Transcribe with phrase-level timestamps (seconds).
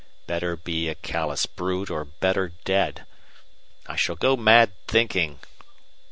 [0.25, 3.05] Better be a callous brute or better dead!
[3.85, 5.37] I shall go mad thinking!